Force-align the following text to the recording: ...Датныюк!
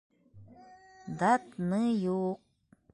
...Датныюк! 1.19 2.39